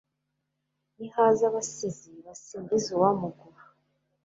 [0.97, 3.63] nihaza abasizi basingize uwamuguha